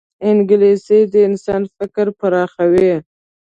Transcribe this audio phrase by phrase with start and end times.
[0.29, 2.93] انګلیسي د انسان فکر پراخوي